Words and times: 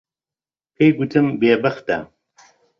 پێی 0.75 0.91
گوتم 0.97 1.27
بێبەختە. 1.39 1.99